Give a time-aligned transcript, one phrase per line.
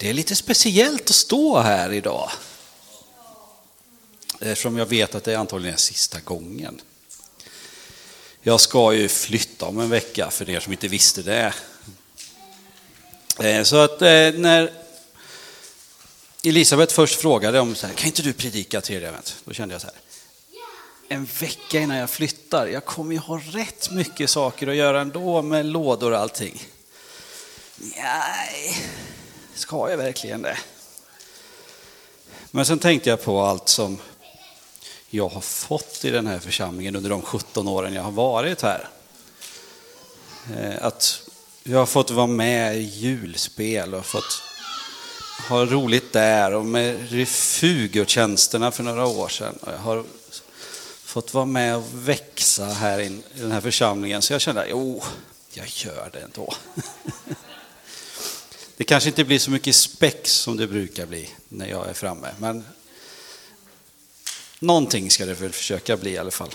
[0.00, 2.30] Det är lite speciellt att stå här idag.
[4.40, 6.80] Eftersom jag vet att det antagligen är sista gången.
[8.42, 11.54] Jag ska ju flytta om en vecka för er som inte visste det.
[13.38, 14.72] Eh, så att eh, när
[16.44, 19.36] Elisabeth först frågade om så här, kan inte du predika tredje advent?
[19.44, 19.96] Då kände jag så här,
[21.08, 25.42] en vecka innan jag flyttar, jag kommer ju ha rätt mycket saker att göra ändå
[25.42, 26.62] med lådor och allting.
[27.76, 28.76] Nej,
[29.60, 30.58] ska jag verkligen det?
[32.50, 33.98] Men sen tänkte jag på allt som
[35.10, 38.88] jag har fått i den här församlingen under de 17 åren jag har varit här.
[40.56, 41.22] Eh, att
[41.62, 44.42] jag har fått vara med i julspel och fått
[45.48, 49.58] ha roligt där och med refugotjänsterna för några år sedan.
[49.66, 50.04] Jag har
[51.04, 55.02] fått vara med och växa här i den här församlingen så jag kände, jo,
[55.52, 56.54] jag gör det ändå.
[58.80, 62.28] Det kanske inte blir så mycket spex som det brukar bli när jag är framme,
[62.38, 62.64] men
[64.58, 66.54] någonting ska det väl försöka bli i alla fall.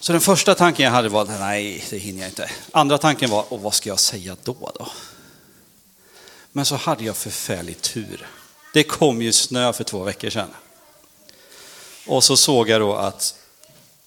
[0.00, 2.50] Så den första tanken jag hade var, nej, det hinner jag inte.
[2.70, 4.72] Andra tanken var, och vad ska jag säga då?
[4.74, 4.88] då?
[6.52, 8.28] Men så hade jag förfärlig tur.
[8.72, 10.50] Det kom ju snö för två veckor sedan.
[12.06, 13.34] Och så såg jag då att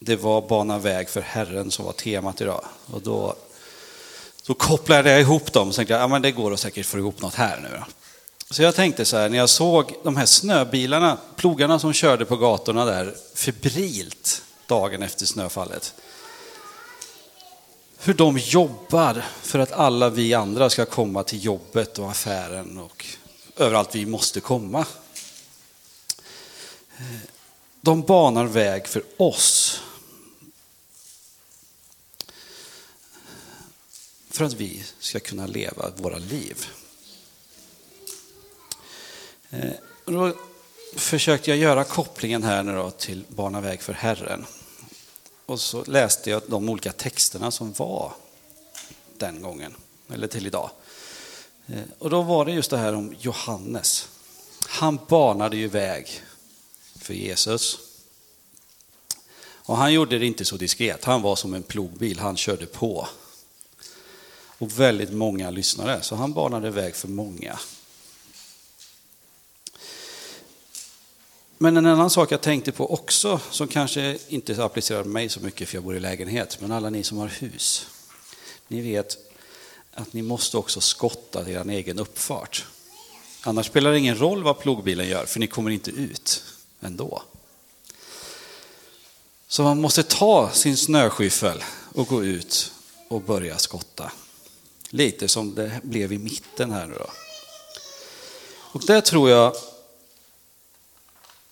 [0.00, 2.64] det var Bana väg för Herren som var temat idag.
[2.86, 3.36] Och då,
[4.46, 6.98] då kopplade jag ihop dem och tänkte jag, ja men det går att säkert få
[6.98, 7.82] ihop något här nu.
[8.50, 12.36] Så jag tänkte så här, när jag såg de här snöbilarna, plogarna som körde på
[12.36, 15.94] gatorna där febrilt dagen efter snöfallet.
[17.98, 23.06] Hur de jobbar för att alla vi andra ska komma till jobbet och affären och
[23.56, 24.86] överallt vi måste komma.
[26.98, 27.04] Eh,
[27.80, 29.80] de banar väg för oss.
[34.36, 36.66] För att vi ska kunna leva våra liv.
[39.50, 39.70] Eh,
[40.04, 40.32] då
[40.96, 44.46] försökte jag göra kopplingen här nu då till Bana väg för Herren.
[45.46, 48.12] Och så läste jag de olika texterna som var
[49.18, 49.74] den gången,
[50.12, 50.70] eller till idag.
[51.66, 54.08] Eh, och då var det just det här om Johannes.
[54.68, 56.22] Han banade ju väg
[56.98, 57.78] för Jesus.
[59.38, 61.04] Och han gjorde det inte så diskret.
[61.04, 63.08] Han var som en plogbil, han körde på.
[64.58, 67.58] Och väldigt många lyssnare, så han banade väg för många.
[71.58, 75.40] Men en annan sak jag tänkte på också, som kanske inte applicerar på mig så
[75.40, 77.86] mycket för jag bor i lägenhet, men alla ni som har hus.
[78.68, 79.18] Ni vet
[79.92, 82.66] att ni måste också skotta er egen uppfart.
[83.42, 86.42] Annars spelar det ingen roll vad plogbilen gör, för ni kommer inte ut
[86.80, 87.22] ändå.
[89.48, 91.64] Så man måste ta sin snöskyffel
[91.94, 92.72] och gå ut
[93.08, 94.12] och börja skotta.
[94.90, 97.10] Lite som det blev i mitten här nu då.
[98.48, 99.56] Och det tror jag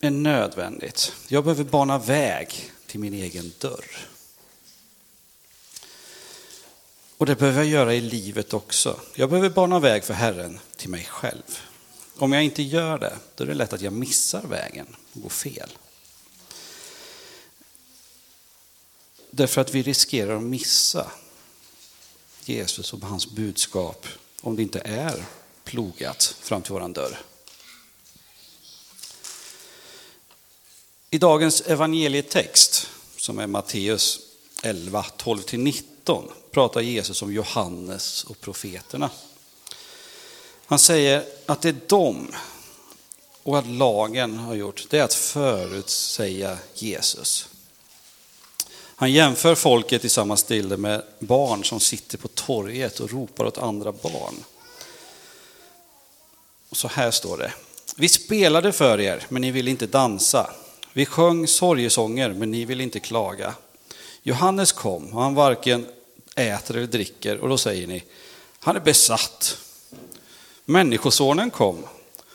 [0.00, 1.12] är nödvändigt.
[1.28, 4.06] Jag behöver bana väg till min egen dörr.
[7.16, 9.00] Och det behöver jag göra i livet också.
[9.14, 11.60] Jag behöver bana väg för Herren till mig själv.
[12.16, 15.28] Om jag inte gör det, då är det lätt att jag missar vägen och går
[15.28, 15.70] fel.
[19.30, 21.10] Därför att vi riskerar att missa
[22.48, 24.06] Jesus och hans budskap
[24.40, 25.24] om det inte är
[25.64, 27.18] plogat fram till våran dörr.
[31.10, 34.20] I dagens evangelietext, som är Matteus
[34.62, 39.10] 11, 12-19, pratar Jesus om Johannes och profeterna.
[40.66, 42.34] Han säger att det är de
[43.42, 47.48] och att lagen har gjort, det är att förutsäga Jesus.
[48.98, 53.58] Han jämför folket i samma stil med barn som sitter på torget och ropar åt
[53.58, 54.44] andra barn.
[56.68, 57.52] Och så här står det.
[57.96, 60.50] Vi spelade för er, men ni ville inte dansa.
[60.92, 63.54] Vi sjöng sorgesånger, men ni ville inte klaga.
[64.22, 65.86] Johannes kom och han varken
[66.36, 68.04] äter eller dricker och då säger ni,
[68.58, 69.58] han är besatt.
[70.64, 71.86] Människosonen kom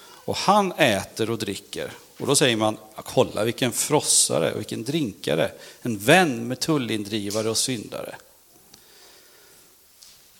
[0.00, 1.92] och han äter och dricker.
[2.18, 7.58] Och då säger man, kolla vilken frossare och vilken drinkare, en vän med tullindrivare och
[7.58, 8.16] syndare.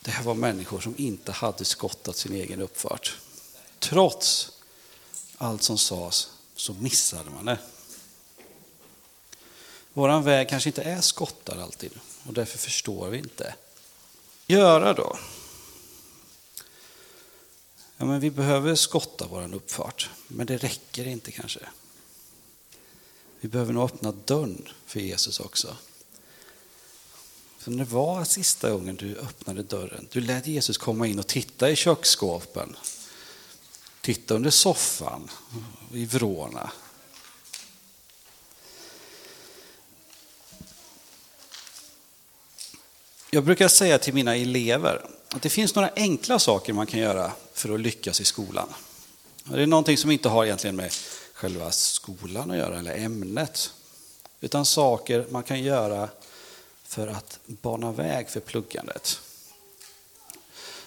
[0.00, 3.16] Det här var människor som inte hade skottat sin egen uppfart.
[3.78, 4.52] Trots
[5.38, 7.58] allt som sades så missade man det.
[9.92, 11.90] Vår väg kanske inte är skottad alltid
[12.26, 13.54] och därför förstår vi inte.
[14.46, 15.18] Göra då?
[17.96, 21.60] Ja, men vi behöver skotta vår uppfart, men det räcker inte kanske.
[23.40, 25.76] Vi behöver nog öppna dörren för Jesus också.
[27.64, 31.70] När det var sista gången du öppnade dörren, du lät Jesus komma in och titta
[31.70, 32.76] i köksskåpen,
[34.00, 35.30] titta under soffan,
[35.92, 36.70] i vrårna.
[43.30, 47.32] Jag brukar säga till mina elever att det finns några enkla saker man kan göra
[47.52, 48.68] för att lyckas i skolan.
[49.44, 50.92] Det är någonting som inte har egentligen med
[51.32, 53.72] själva skolan att göra, eller ämnet.
[54.40, 56.08] Utan saker man kan göra
[56.84, 59.20] för att bana väg för pluggandet.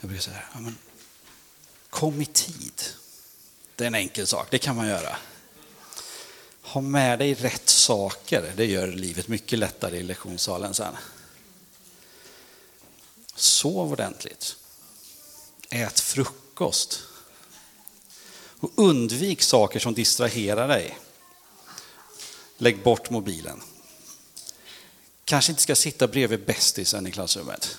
[0.00, 0.76] Jag brukar säga, ja, men,
[1.90, 2.82] kom i tid.
[3.76, 5.16] Det är en enkel sak, det kan man göra.
[6.62, 10.96] Ha med dig rätt saker, det gör livet mycket lättare i lektionssalen sen.
[13.38, 14.56] Sov ordentligt.
[15.70, 17.02] Ät frukost.
[18.60, 20.98] Och undvik saker som distraherar dig.
[22.56, 23.62] Lägg bort mobilen.
[25.24, 27.76] Kanske inte ska sitta bredvid bästisen i klassrummet.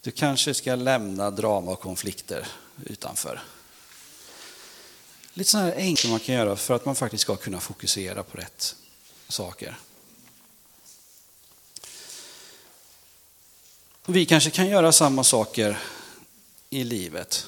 [0.00, 2.48] Du kanske ska lämna drama och konflikter
[2.86, 3.42] utanför.
[5.32, 8.36] Lite sådana här enkelt man kan göra för att man faktiskt ska kunna fokusera på
[8.36, 8.76] rätt
[9.28, 9.78] saker.
[14.12, 15.78] Vi kanske kan göra samma saker
[16.70, 17.46] i livet.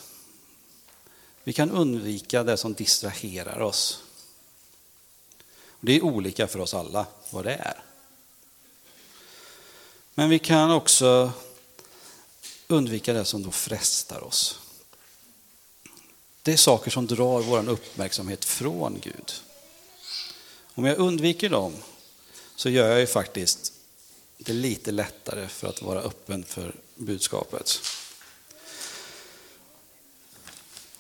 [1.45, 4.03] Vi kan undvika det som distraherar oss.
[5.81, 7.83] Det är olika för oss alla vad det är.
[10.15, 11.33] Men vi kan också
[12.69, 14.61] undvika det som då frestar oss.
[16.43, 19.33] Det är saker som drar vår uppmärksamhet från Gud.
[20.75, 21.75] Om jag undviker dem
[22.57, 23.73] så gör jag ju faktiskt
[24.45, 27.81] det lite lättare för att vara öppen för budskapet.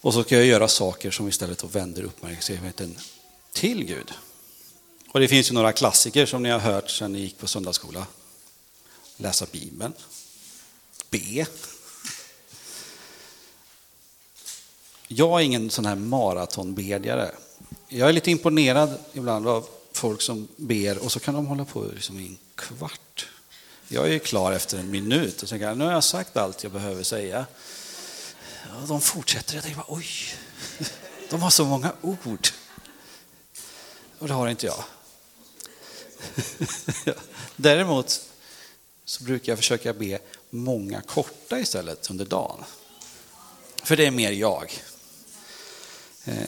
[0.00, 2.98] Och så ska jag göra saker som istället vänder uppmärksamheten
[3.52, 4.12] till Gud.
[5.08, 8.06] Och det finns ju några klassiker som ni har hört sedan ni gick på söndagsskola.
[9.16, 9.92] Läsa Bibeln.
[11.10, 11.46] Be.
[15.08, 17.30] Jag är ingen sån här maratonbedjare.
[17.88, 21.84] Jag är lite imponerad ibland av folk som ber och så kan de hålla på
[21.94, 23.28] liksom i en kvart.
[23.94, 27.02] Jag är klar efter en minut och tänker nu har jag sagt allt jag behöver
[27.02, 27.46] säga.
[28.82, 29.54] Och de fortsätter.
[29.54, 30.06] Jag tänker bara, oj,
[31.30, 32.48] de har så många ord.
[34.18, 34.84] Och det har inte jag.
[37.56, 38.20] Däremot
[39.04, 40.18] så brukar jag försöka be
[40.50, 42.64] många korta istället under dagen.
[43.82, 44.82] För det är mer jag.
[46.24, 46.46] Eh,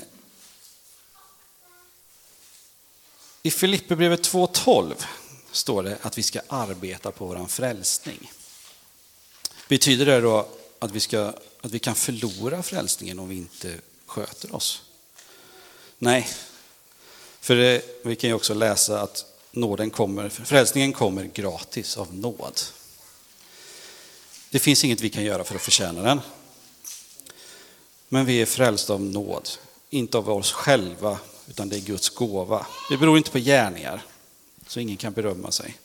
[3.43, 4.95] I Filipperbrevet 2.12
[5.55, 8.33] står det att vi ska arbeta på vår frälsning.
[9.69, 10.49] Betyder det då
[10.79, 13.75] att vi, ska, att vi kan förlora frälsningen om vi inte
[14.07, 14.83] sköter oss?
[15.99, 16.29] Nej,
[17.41, 22.61] för det, vi kan ju också läsa att nåden kommer, frälsningen kommer gratis av nåd.
[24.51, 26.21] Det finns inget vi kan göra för att förtjäna den.
[28.09, 29.49] Men vi är frälsta av nåd,
[29.91, 31.19] inte av oss själva,
[31.49, 32.67] utan det är Guds gåva.
[32.91, 34.05] Det beror inte på gärningar,
[34.67, 35.79] så ingen kan berömma sig.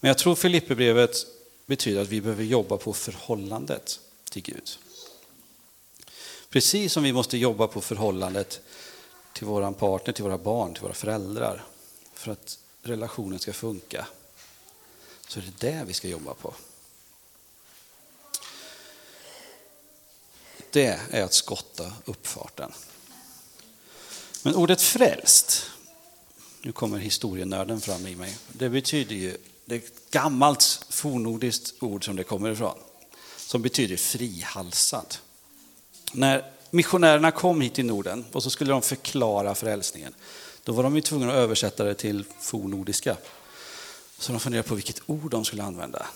[0.00, 1.26] Men jag tror Filipperbrevet
[1.66, 4.00] betyder att vi behöver jobba på förhållandet
[4.30, 4.78] till Gud.
[6.50, 8.60] Precis som vi måste jobba på förhållandet
[9.32, 11.64] till vår partner, till våra barn, till våra föräldrar
[12.14, 14.06] för att relationen ska funka.
[15.28, 16.54] Så är det det vi ska jobba på.
[20.70, 22.72] Det är att skotta uppfarten.
[24.42, 25.70] Men ordet frälst,
[26.62, 28.36] nu kommer historienörden fram i mig.
[28.52, 32.78] Det betyder ju, det är ett gammalt fornordiskt ord som det kommer ifrån.
[33.36, 35.16] Som betyder frihalsad.
[36.12, 40.14] När missionärerna kom hit till Norden och så skulle de förklara frälsningen.
[40.64, 43.16] Då var de ju tvungna att översätta det till fornordiska.
[44.18, 46.06] Så de funderade på vilket ord de skulle använda.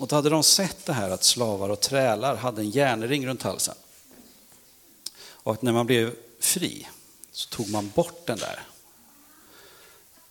[0.00, 3.42] Och då hade de sett det här att slavar och trälar hade en järnring runt
[3.42, 3.74] halsen.
[5.20, 6.88] Och när man blev fri
[7.32, 8.60] så tog man bort den där.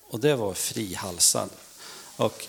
[0.10, 1.50] Och det var frihalsad.
[2.16, 2.48] Och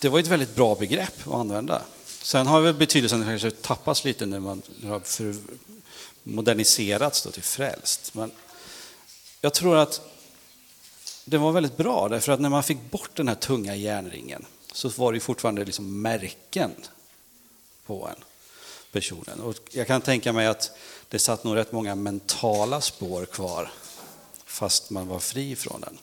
[0.00, 1.82] det var ett väldigt bra begrepp att använda.
[2.06, 5.02] Sen har väl betydelsen kanske tappats lite när man har
[6.22, 8.14] moderniserats till frälst.
[8.14, 8.30] Men
[9.40, 10.00] jag tror att
[11.24, 14.88] det var väldigt bra därför att när man fick bort den här tunga järnringen så
[14.88, 16.70] var det fortfarande liksom märken
[17.86, 18.24] på en
[18.92, 19.40] personen.
[19.40, 20.70] Och jag kan tänka mig att
[21.08, 23.72] det satt nog rätt många mentala spår kvar
[24.44, 25.98] fast man var fri från den.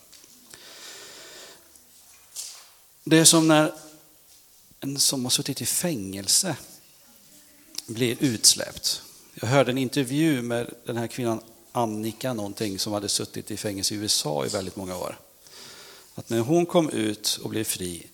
[3.04, 3.72] Det är som när
[4.80, 6.56] en som har suttit i fängelse
[7.86, 9.02] blir utsläppt.
[9.34, 11.40] Jag hörde en intervju med den här kvinnan
[11.72, 15.18] Annika någonting som hade suttit i fängelse i USA i väldigt många år.
[16.14, 18.06] att när hon kom ut och blev fri,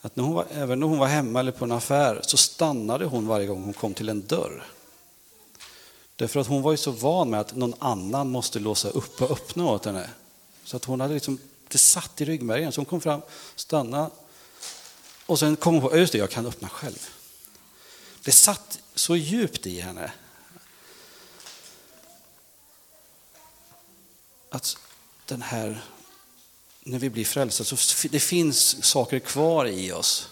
[0.00, 3.04] att när hon var, även när hon var hemma eller på en affär så stannade
[3.04, 4.66] hon varje gång hon kom till en dörr.
[6.16, 9.30] Därför att hon var ju så van med att någon annan måste låsa upp och
[9.30, 10.10] öppna åt henne.
[10.64, 12.72] Så att hon hade liksom, det satt i ryggmärgen.
[12.72, 13.20] Så hon kom fram,
[13.56, 14.10] stannade
[15.32, 17.08] och sen kom hon på, just det, jag kan öppna själv.
[18.22, 20.12] Det satt så djupt i henne.
[24.48, 24.76] Att
[25.26, 25.84] den här,
[26.80, 27.76] när vi blir frälsta, så
[28.08, 30.28] det finns saker kvar i oss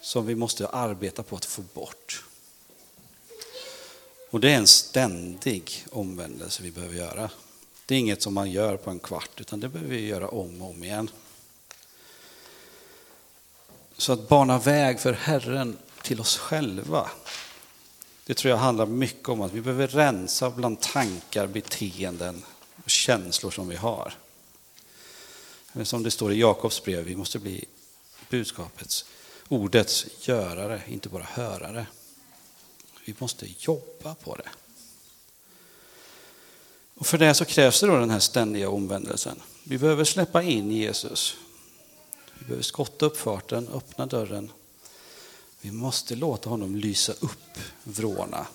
[0.00, 2.24] som vi måste arbeta på att få bort.
[4.30, 7.30] Och det är en ständig omvändelse vi behöver göra.
[7.86, 10.62] Det är inget som man gör på en kvart, utan det behöver vi göra om
[10.62, 11.10] och om igen.
[13.96, 17.10] Så att bana väg för Herren till oss själva.
[18.26, 22.44] Det tror jag handlar mycket om att vi behöver rensa bland tankar, beteenden
[22.84, 24.14] och känslor som vi har.
[25.72, 27.64] Eller som det står i Jakobs brev, vi måste bli
[28.30, 29.04] budskapets,
[29.48, 31.86] ordets görare, inte bara hörare.
[33.04, 34.48] Vi måste jobba på det.
[36.94, 39.42] Och för det så krävs det då den här ständiga omvändelsen.
[39.64, 41.36] Vi behöver släppa in Jesus.
[42.42, 44.52] Vi behöver skotta uppfarten, öppna dörren.
[45.60, 48.46] Vi måste låta honom lysa upp vrårna.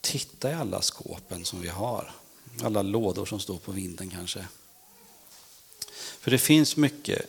[0.00, 2.14] Titta i alla skåpen som vi har.
[2.62, 4.46] Alla lådor som står på vinden kanske.
[6.20, 7.22] För det finns mycket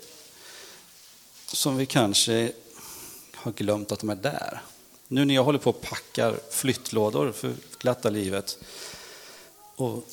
[1.48, 2.52] som vi kanske
[3.36, 4.62] har glömt att de är där.
[5.08, 8.58] Nu när jag håller på och packar flyttlådor för glatta livet
[9.76, 10.04] och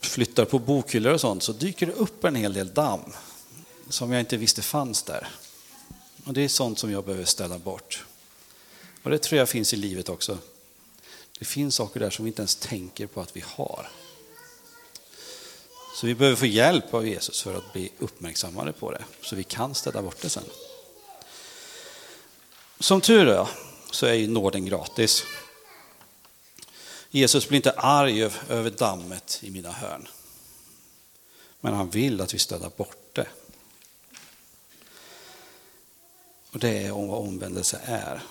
[0.00, 3.12] flyttar på bokhyllor och sånt så dyker det upp en hel del damm
[3.88, 5.28] som jag inte visste fanns där.
[6.24, 8.04] Och det är sånt som jag behöver ställa bort.
[9.02, 10.38] Och det tror jag finns i livet också.
[11.38, 13.90] Det finns saker där som vi inte ens tänker på att vi har.
[15.94, 19.44] Så vi behöver få hjälp av Jesus för att bli uppmärksammade på det, så vi
[19.44, 20.44] kan ställa bort det sen.
[22.80, 23.48] Som tur är
[23.90, 25.24] så är ju nåden gratis.
[27.10, 30.08] Jesus blir inte arg över dammet i mina hörn.
[31.60, 33.28] Men han vill att vi städar bort det.
[36.50, 38.22] Och det är vad omvändelse är.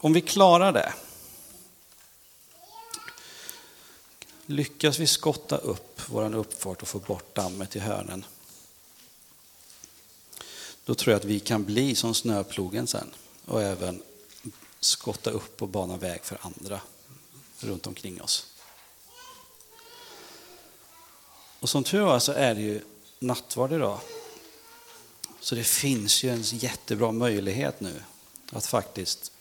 [0.00, 0.92] Om vi klarar det,
[4.46, 8.24] lyckas vi skotta upp vår uppfart och få bort dammet i hörnen,
[10.84, 14.02] då tror jag att vi kan bli som snöplogen sen och även
[14.80, 16.80] skotta upp och bana väg för andra
[17.60, 18.46] runt omkring oss.
[21.60, 22.80] Och som tur var så är det ju
[23.18, 24.00] nattvard idag.
[25.40, 28.02] Så det finns ju en jättebra möjlighet nu
[28.52, 29.32] att faktiskt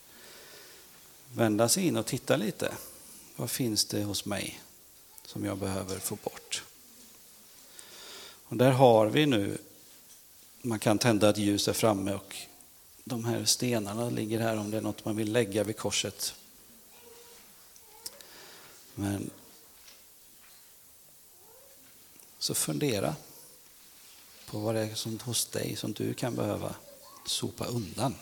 [1.34, 2.74] vända sig in och titta lite.
[3.36, 4.62] Vad finns det hos mig
[5.26, 6.64] som jag behöver få bort?
[8.48, 9.58] Och där har vi nu,
[10.62, 12.36] man kan tända ett ljus där framme och
[13.04, 16.36] de här stenarna ligger här om det är något man vill lägga vid korset.
[18.96, 19.30] Men
[22.40, 23.16] så fundera
[24.46, 26.76] på vad det är som hos dig som du kan behöva
[27.26, 28.16] sopa undan.